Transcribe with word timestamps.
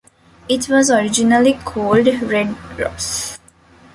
It 0.49 0.67
was 0.67 0.89
originally 0.89 1.53
called 1.63 2.07
Red 2.07 2.55
Cross. 2.55 3.37